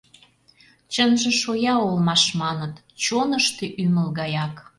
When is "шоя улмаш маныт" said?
1.41-2.73